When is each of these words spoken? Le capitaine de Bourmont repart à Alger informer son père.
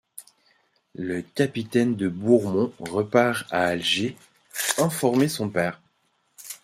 Le 0.95 1.21
capitaine 1.21 1.95
de 1.95 2.07
Bourmont 2.09 2.73
repart 2.79 3.45
à 3.53 3.65
Alger 3.65 4.15
informer 4.79 5.27
son 5.27 5.47
père. 5.47 5.79